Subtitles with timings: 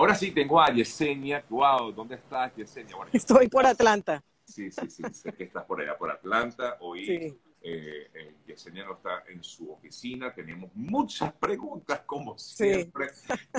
[0.00, 1.44] Ahora sí, tengo a Yesenia.
[1.50, 2.96] Wow, ¿dónde estás, Yesenia?
[3.12, 4.24] Estoy por Atlanta.
[4.46, 6.78] Sí, sí, sí, sé que estás por allá, por Atlanta.
[6.80, 7.38] Hoy sí.
[7.60, 10.32] Eh, eh, Yesenia no está en su oficina.
[10.32, 13.08] Tenemos muchas preguntas, como siempre.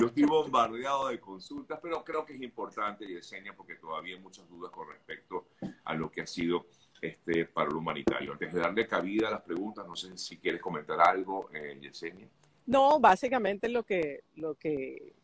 [0.00, 4.48] Yo estoy bombardeado de consultas, pero creo que es importante, Yesenia, porque todavía hay muchas
[4.48, 5.46] dudas con respecto
[5.84, 6.66] a lo que ha sido
[7.00, 8.32] este paro humanitario.
[8.32, 12.26] Antes de darle cabida a las preguntas, no sé si quieres comentar algo, eh, Yesenia.
[12.66, 15.14] No, básicamente lo que, lo que,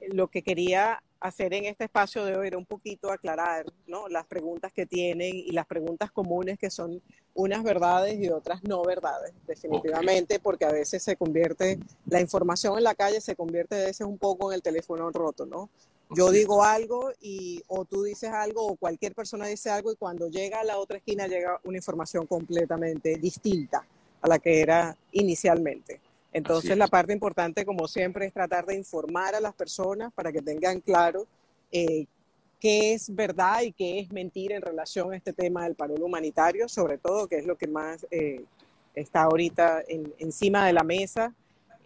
[0.00, 4.08] lo que quería hacer en este espacio de hoy era un poquito aclarar ¿no?
[4.08, 7.02] las preguntas que tienen y las preguntas comunes que son
[7.34, 12.84] unas verdades y otras no verdades, definitivamente, porque a veces se convierte, la información en
[12.84, 15.70] la calle se convierte a veces un poco en el teléfono roto, ¿no?
[16.10, 20.28] Yo digo algo y o tú dices algo o cualquier persona dice algo y cuando
[20.28, 23.86] llega a la otra esquina llega una información completamente distinta
[24.22, 26.00] a la que era inicialmente.
[26.38, 30.40] Entonces la parte importante, como siempre, es tratar de informar a las personas para que
[30.40, 31.26] tengan claro
[31.72, 32.06] eh,
[32.60, 36.68] qué es verdad y qué es mentira en relación a este tema del paro humanitario,
[36.68, 38.44] sobre todo, que es lo que más eh,
[38.94, 39.82] está ahorita
[40.18, 41.34] encima de la mesa.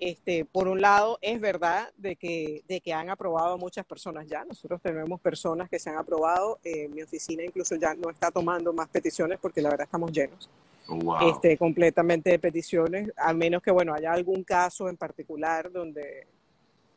[0.05, 4.45] Este, por un lado, es verdad de que, de que han aprobado muchas personas ya.
[4.45, 6.59] Nosotros tenemos personas que se han aprobado.
[6.65, 10.51] Eh, mi oficina incluso ya no está tomando más peticiones porque la verdad estamos llenos.
[11.21, 16.27] Este, completamente de peticiones, a menos que bueno haya algún caso en particular donde,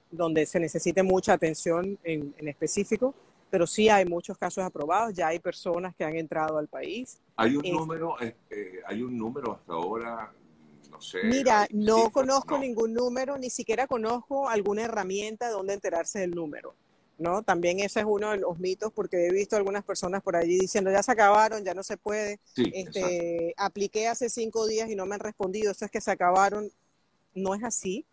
[0.10, 3.14] donde se necesite mucha atención en, específico,
[3.52, 7.22] pero sí hay muchos casos aprobados, ya hay personas que han entrado al país.
[7.36, 10.34] Hay un número, eh, eh, hay un número hasta ahora,
[10.96, 11.20] no sé.
[11.24, 16.76] Mira, no conozco ningún número, ni siquiera conozco alguna herramienta de donde enterarse del número.
[17.18, 17.44] ¿no?
[17.44, 20.92] También ese es uno de los mitos porque he visto algunas personas por allí diciendo
[20.92, 22.40] ya se acabaron, ya no se puede.
[22.58, 26.70] este, apliqué hace cinco días y no me han respondido, eso es que se acabaron.
[27.34, 28.06] No es así.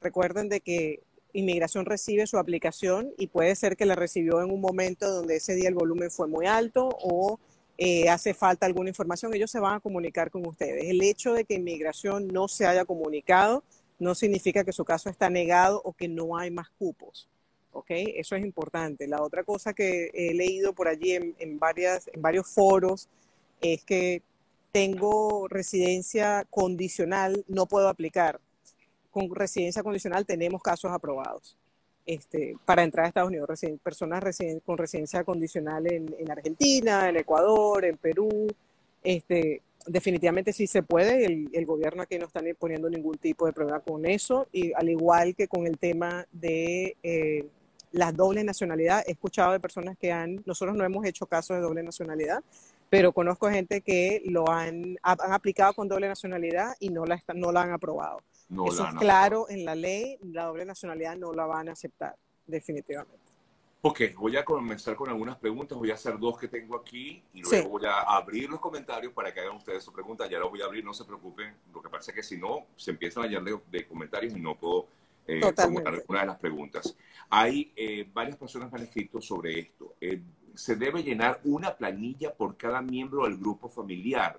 [0.00, 1.02] Recuerden de que
[1.32, 5.54] inmigración recibe su aplicación y puede ser que la recibió en un momento donde ese
[5.54, 7.38] día el volumen fue muy alto o
[7.82, 10.84] eh, hace falta alguna información, ellos se van a comunicar con ustedes.
[10.84, 13.64] El hecho de que inmigración no se haya comunicado
[13.98, 17.26] no significa que su caso está negado o que no hay más cupos.
[17.72, 17.86] ¿ok?
[17.88, 19.08] Eso es importante.
[19.08, 23.08] La otra cosa que he leído por allí en, en varios foros
[23.62, 24.22] es que
[24.72, 28.40] tengo residencia condicional, no puedo aplicar.
[29.10, 31.56] Con residencia condicional tenemos casos aprobados
[32.06, 33.48] este, para entrar a Estados Unidos.
[33.82, 34.22] personas
[34.64, 38.48] con residencia condicional en, en, Argentina, en Ecuador, en Perú.
[39.02, 41.24] Este, definitivamente sí se puede.
[41.26, 44.48] El, gobierno aquí no está poniendo ningún tipo de problema con eso.
[44.52, 46.96] Y al igual que con el tema de...
[47.02, 47.46] Eh,
[47.92, 49.08] las dobles nacionalidades.
[49.08, 52.42] He escuchado de personas que han, nosotros no hemos hecho caso de doble nacionalidad,
[52.90, 57.52] pero conozco gente que lo han, han aplicado con doble nacionalidad y no la, no
[57.52, 58.20] la han aprobado.
[58.66, 63.30] Eso es claro en la ley, la doble nacionalidad no la van a aceptar, definitivamente.
[63.82, 65.78] Ok, voy a comenzar con algunas preguntas.
[65.78, 69.32] Voy a hacer dos que tengo aquí y luego voy a abrir los comentarios para
[69.32, 70.28] que hagan ustedes su pregunta.
[70.28, 71.54] Ya los voy a abrir, no se preocupen.
[71.72, 74.54] Lo que pasa es que si no, se empiezan a llenar de comentarios y no
[74.54, 74.86] puedo
[75.26, 75.40] eh,
[76.08, 76.94] una de las preguntas.
[77.30, 79.94] Hay eh, varias personas que han escrito sobre esto.
[80.00, 80.20] Eh,
[80.60, 84.38] se debe llenar una planilla por cada miembro del grupo familiar.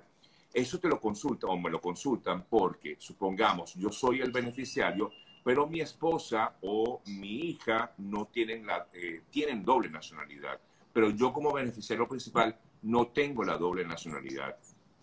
[0.53, 5.11] Eso te lo consultan o me lo consultan porque, supongamos, yo soy el beneficiario,
[5.43, 10.59] pero mi esposa o mi hija no tienen, la, eh, tienen doble nacionalidad.
[10.93, 14.55] Pero yo como beneficiario principal no tengo la doble nacionalidad.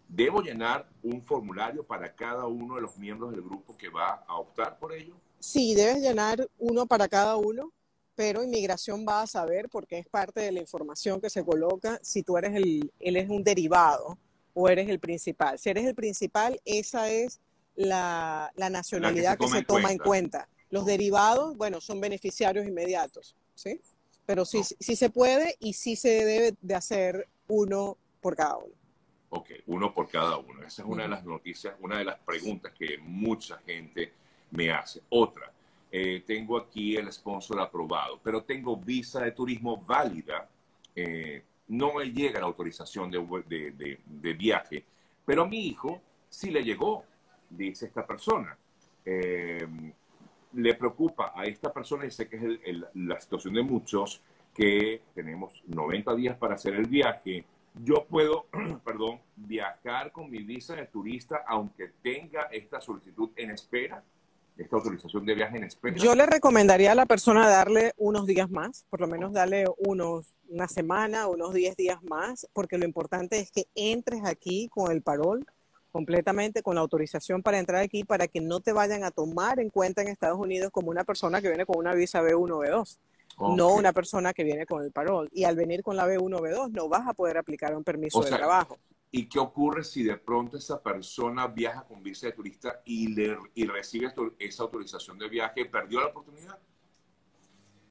[0.07, 4.37] ¿Debo llenar un formulario para cada uno de los miembros del grupo que va a
[4.37, 5.17] optar por ello?
[5.41, 7.73] Sí, debes llenar uno para cada uno,
[8.19, 12.25] pero inmigración va a saber, porque es parte de la información que se coloca, si
[12.25, 14.19] tú eres el, él es un derivado
[14.55, 15.57] o eres el principal.
[15.57, 17.41] Si eres el principal, esa es
[17.77, 20.49] la, nacionalidad que se, toma en cuenta.
[20.69, 23.81] Los derivados, bueno, son beneficiarios inmediatos, ¿sí?
[24.27, 28.75] Pero sí, sí se puede y sí se debe de hacer uno por cada uno.
[29.31, 30.67] Ok, uno por cada uno.
[30.67, 34.13] Esa es una de las noticias, una de las preguntas que mucha gente
[34.51, 35.03] me hace.
[35.09, 35.53] Otra,
[35.91, 40.49] eh, tengo aquí el sponsor aprobado, pero tengo visa de turismo válida.
[40.95, 44.85] Eh, no me llega la autorización de, viaje,
[45.25, 47.05] pero a mi hijo sí le llegó,
[47.49, 48.57] dice esta persona.
[49.05, 49.67] Eh,
[50.55, 54.21] le preocupa a esta persona, y sé que es la situación de muchos,
[54.55, 57.45] que tenemos 90 días para hacer el viaje.
[57.83, 58.47] Yo puedo,
[58.85, 64.03] perdón, viajar con mi visa de turista aunque tenga esta solicitud en espera
[64.59, 65.97] esta autorización de viaje en espera.
[65.97, 70.27] Yo le recomendaría a la persona darle unos días más, por lo menos darle unos,
[70.49, 75.03] una semana, unos 10 días más, porque lo importante es que entres aquí con el
[75.03, 75.47] parol
[75.93, 79.71] completamente, con la autorización para entrar aquí, para que no te vayan a tomar en
[79.71, 82.99] cuenta en Estados Unidos como una persona que viene con una visa B1 o B2.
[83.57, 85.29] no una persona que viene con el parol.
[85.33, 88.31] Y al venir con la B1 B2 no vas a poder aplicar un permiso de
[88.31, 88.79] trabajo.
[89.11, 93.39] ¿Y qué ocurre si de pronto esa persona viaja con visa de turista y, le,
[93.55, 95.65] y recibe esa autorización de viaje?
[95.65, 96.59] ¿Perdió la oportunidad?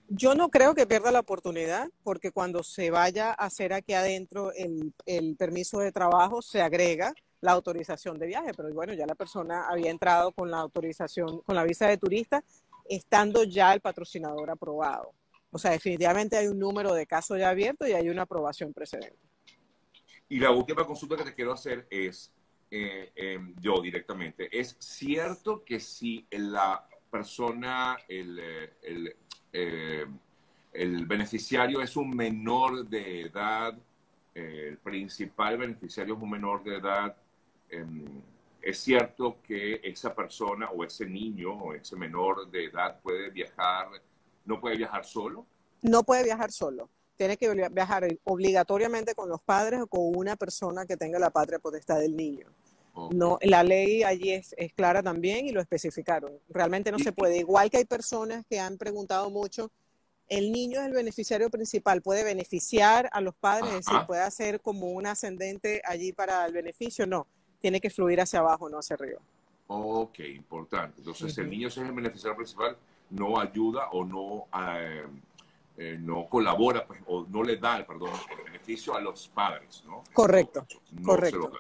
[0.10, 4.54] Yo no creo que pierda la oportunidad, porque cuando se vaya a hacer aquí adentro
[4.54, 8.52] el, el, permiso de trabajo, se agrega la autorización de viaje.
[8.56, 12.44] Pero bueno, ya la persona había entrado con la autorización, con la visa de turista,
[12.88, 15.14] estando ya el patrocinador aprobado.
[15.52, 19.27] O sea, definitivamente hay un número de casos ya abiertos y hay una aprobación precedente.
[20.30, 22.34] Y la última consulta que te quiero hacer es,
[22.70, 28.40] eh, em, yo directamente, ¿es cierto que si la persona, el,
[28.82, 29.16] el,
[29.54, 30.06] eh,
[30.74, 33.78] el beneficiario es un menor de edad,
[34.36, 37.16] eh, el principal beneficiario es un menor de edad,
[37.70, 38.06] em,
[38.62, 43.88] es cierto que esa persona o ese niño o ese menor de edad puede viajar,
[44.44, 45.46] no puede viajar solo?
[45.82, 50.86] No puede viajar solo tiene que viajar obligatoriamente con los padres o con una persona
[50.86, 52.48] que tenga la patria potestad del niño.
[53.12, 56.32] No, la ley allí es, clara también y lo especificaron.
[56.50, 57.38] Realmente no se puede.
[57.38, 59.72] Igual que hay personas que han preguntado mucho,
[60.30, 64.62] el niño es el beneficiario principal, puede beneficiar a los padres, es decir, puede hacer
[64.62, 67.06] como un ascendente allí para el beneficio.
[67.06, 67.28] No,
[67.60, 69.20] tiene que fluir hacia abajo, no hacia arriba.
[69.68, 70.96] Ok, importante.
[70.98, 72.78] Entonces, el niño es el beneficiario principal,
[73.10, 74.48] no ayuda o no
[74.80, 75.06] eh,
[75.78, 80.04] eh, no colabora pues, o no le da perdón, el beneficio a los padres, ¿no?
[80.12, 80.66] Correcto,
[81.06, 81.52] correcto.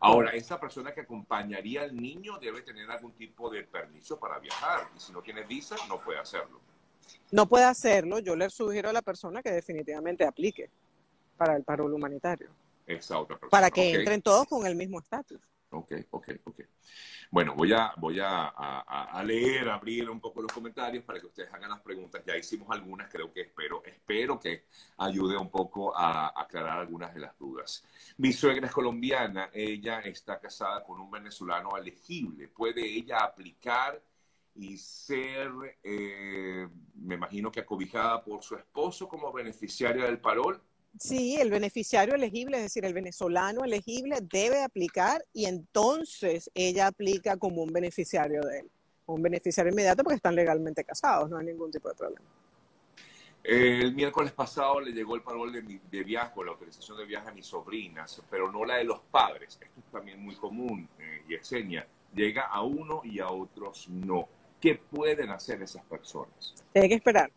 [0.00, 4.88] Ahora, esa persona que acompañaría al niño debe tener algún tipo de permiso para viajar
[4.96, 6.60] y si no tiene visa no puede hacerlo.
[7.30, 10.70] No puede hacerlo, yo le sugiero a la persona que definitivamente aplique
[11.36, 12.50] para el paro humanitario.
[12.84, 13.50] Esa otra persona.
[13.50, 15.40] Para que entren todos con el mismo estatus.
[15.72, 16.60] Ok, ok, ok.
[17.30, 21.70] Bueno, voy a, voy a, leer, abrir un poco los comentarios para que ustedes hagan
[21.70, 22.22] las preguntas.
[22.26, 24.66] Ya hicimos algunas, creo que espero, espero que
[24.98, 27.84] ayude un poco a aclarar algunas de las dudas.
[28.18, 32.48] Mi suegra es colombiana, ella está casada con un venezolano elegible.
[32.48, 34.02] ¿Puede ella aplicar
[34.54, 35.50] y ser,
[35.82, 40.62] eh, me imagino que acobijada por su esposo como beneficiaria del parol?
[40.98, 47.36] Sí, el beneficiario elegible, es decir, el venezolano elegible debe aplicar y entonces ella aplica
[47.36, 48.70] como un beneficiario de él,
[49.06, 52.26] un beneficiario inmediato porque están legalmente casados, no hay ningún tipo de problema.
[53.42, 57.32] El miércoles pasado le llegó el parol de, de viaje, la autorización de viaje a
[57.32, 59.58] mis sobrinas, pero no la de los padres.
[59.60, 61.84] Esto es también muy común eh, y.
[62.14, 64.28] Llega a uno y a otros no.
[64.60, 66.54] ¿Qué pueden hacer esas personas?
[66.74, 67.32] Hay que esperar.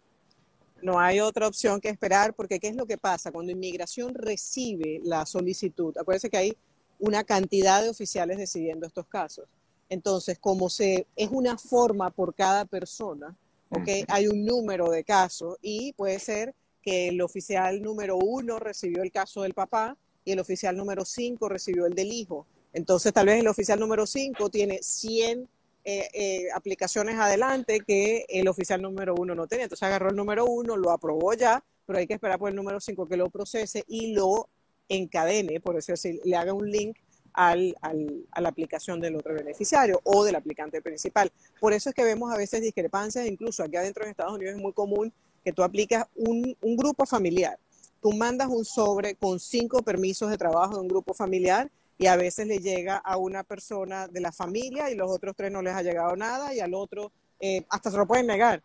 [0.86, 3.32] No hay otra opción que esperar porque ¿qué es lo que pasa?
[3.32, 6.58] Cuando inmigración recibe la solicitud, acuérdense que hay
[7.00, 9.46] una cantidad de oficiales decidiendo estos casos.
[9.90, 13.36] Entonces, como se, es una forma por cada persona,
[13.72, 14.06] ¿okay?
[14.08, 16.54] hay un número de casos y puede ser
[16.84, 21.50] que el oficial número uno recibió el caso del papá y el oficial número cinco
[21.50, 22.46] recibió el del hijo.
[22.74, 25.50] Entonces, tal vez el oficial número cinco tiene 100
[25.86, 29.66] eh, eh, aplicaciones adelante que el oficial número uno no tenía.
[29.66, 32.80] Entonces agarró el número uno, lo aprobó ya, pero hay que esperar por el número
[32.80, 34.50] cinco que lo procese y lo
[34.90, 36.98] encadene, por eso decir, le haga un link
[37.34, 41.32] al, al, a la aplicación del otro beneficiario o del aplicante principal.
[41.60, 44.62] Por eso es que vemos a veces discrepancias, incluso aquí adentro en Estados Unidos es
[44.62, 47.60] muy común que tú aplicas un, un grupo familiar.
[48.02, 52.16] Tú mandas un sobre con cinco permisos de trabajo de un grupo familiar y a
[52.16, 55.74] veces le llega a una persona de la familia y los otros tres no les
[55.74, 58.62] ha llegado nada y al otro eh, hasta se lo pueden negar.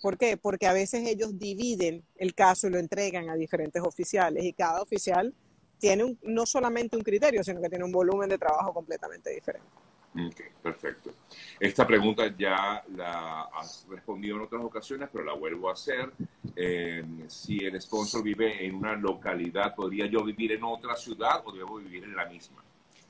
[0.00, 0.36] ¿Por qué?
[0.36, 4.82] Porque a veces ellos dividen el caso y lo entregan a diferentes oficiales y cada
[4.82, 5.32] oficial
[5.78, 9.66] tiene no solamente un criterio, sino que tiene un volumen de trabajo completamente diferente.
[10.14, 11.10] Ok, perfecto.
[11.58, 16.12] Esta pregunta ya la has respondido en otras ocasiones, pero la vuelvo a hacer.
[16.54, 21.52] Eh, si el sponsor vive en una localidad, ¿podría yo vivir en otra ciudad o
[21.52, 22.62] debo vivir en la misma?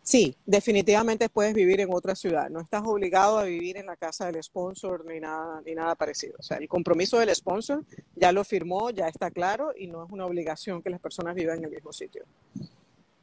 [0.03, 2.51] Sí, definitivamente puedes vivir en otra ciudad.
[2.51, 6.35] No estás obligado a vivir en la casa del sponsor ni nada, ni nada parecido.
[6.41, 7.85] O sea, el compromiso del sponsor
[8.17, 11.59] ya lo firmó, ya está claro y no es una obligación que las personas vivan
[11.59, 12.25] en el mismo sitio.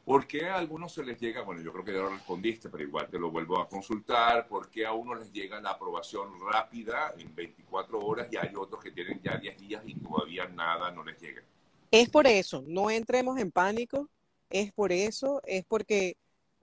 [0.06, 2.84] ¿Por qué a algunos se les llega, bueno, yo creo que ya lo respondiste, pero
[2.84, 7.14] igual te lo vuelvo a consultar, ¿por qué a unos les llega la aprobación rápida
[7.20, 11.04] en 24 horas y hay otros que tienen ya 10 días y todavía nada no
[11.04, 11.44] les llega?
[11.92, 14.10] Es por eso, no entremos en pánico,
[14.50, 16.18] es por eso, es porque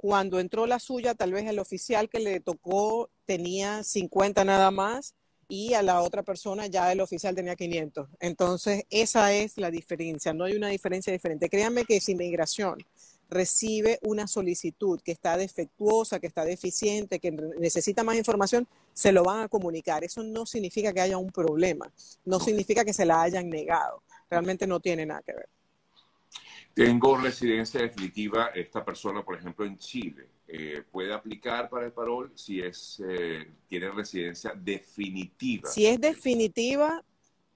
[0.07, 5.17] cuando entró la suya, tal vez el oficial que le tocó tenía 50 nada más
[5.49, 8.07] y a la otra persona ya el oficial tenía 500.
[8.21, 11.49] Entonces, esa es la diferencia, no hay una diferencia diferente.
[11.49, 12.79] Créanme que si inmigración
[13.29, 19.25] recibe una solicitud que está defectuosa, que está deficiente, que necesita más información, se lo
[19.25, 20.05] van a comunicar.
[20.05, 21.93] Eso no significa que haya un problema,
[22.25, 24.05] no significa que se la hayan negado.
[24.31, 25.49] Realmente no tiene nada que ver.
[26.77, 32.31] Tengo residencia definitiva, esta persona, por ejemplo, en Chile, eh, puede aplicar para el parol
[32.35, 35.71] si es eh, tiene residencia definitiva.
[35.71, 37.03] Si es definitiva,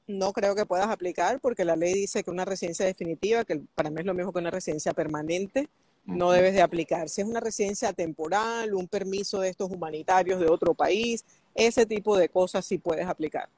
[0.06, 3.90] no creo que puedas aplicar porque la ley dice que una residencia definitiva, que para
[3.90, 5.68] mí es lo mismo que una residencia permanente,
[6.06, 7.10] no debes de aplicar.
[7.10, 12.16] Si es una residencia temporal, un permiso de estos humanitarios de otro país, ese tipo
[12.16, 13.50] de cosas sí puedes aplicar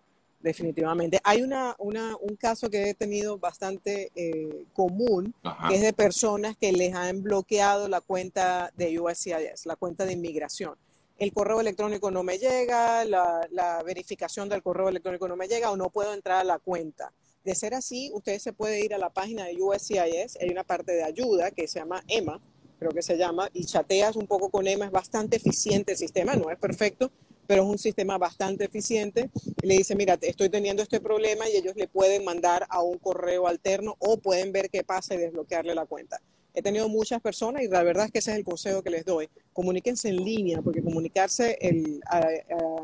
[0.42, 1.20] definitivamente.
[1.25, 5.34] Hay una, un caso que he tenido bastante eh, común,
[5.68, 10.12] que es de personas que les han bloqueado la cuenta de USCIS, la cuenta de
[10.12, 10.75] inmigración.
[11.18, 15.70] El correo electrónico no me llega, la, la verificación del correo electrónico no me llega
[15.70, 17.12] o no puedo entrar a la cuenta.
[17.44, 20.92] De ser así, usted se puede ir a la página de USCIS, hay una parte
[20.92, 22.40] de ayuda que se llama EMA,
[22.78, 26.34] creo que se llama, y chateas un poco con EMA, es bastante eficiente el sistema,
[26.34, 27.11] no es perfecto,
[27.46, 29.30] pero es un sistema bastante eficiente.
[29.62, 33.46] Le dice, mira, estoy teniendo este problema y ellos le pueden mandar a un correo
[33.46, 36.20] alterno o pueden ver qué pasa y desbloquearle la cuenta.
[36.54, 39.04] He tenido muchas personas y la verdad es que ese es el consejo que les
[39.04, 39.28] doy.
[39.52, 42.28] Comuníquense en línea, porque comunicarse el, a,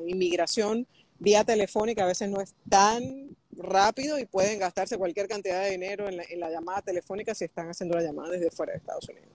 [0.07, 0.87] inmigración
[1.19, 6.09] vía telefónica a veces no es tan rápido y pueden gastarse cualquier cantidad de dinero
[6.09, 9.09] en la, en la llamada telefónica si están haciendo la llamada desde fuera de Estados
[9.09, 9.27] Unidos.